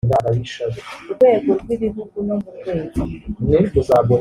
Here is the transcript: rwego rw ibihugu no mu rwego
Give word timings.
rwego 1.13 1.51
rw 1.61 1.67
ibihugu 1.75 2.17
no 2.27 2.35
mu 2.41 2.49
rwego 2.57 2.99